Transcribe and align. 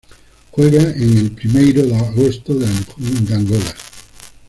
Juega 0.49 0.81
en 0.81 1.15
el 1.15 1.31
Primeiro 1.31 1.83
de 1.83 1.93
Agosto 1.95 2.55
de 2.55 2.65
Angola. 3.35 3.71